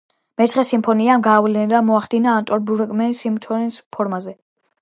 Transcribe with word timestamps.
მეცხრე 0.41 0.63
სიმფონიამ 0.69 1.25
გავლენა 1.27 1.83
მოახდინა 1.91 2.33
ანტონ 2.39 2.67
ბრუკნერის 2.71 3.23
სიმფონიების 3.27 3.81
ფორმაზე. 3.99 4.39